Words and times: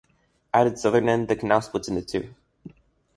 At 0.51 0.65
its 0.65 0.81
southern 0.81 1.07
end, 1.09 1.27
the 1.27 1.35
canal 1.35 1.61
splits 1.61 1.87
into 1.87 2.01
two. 2.01 2.33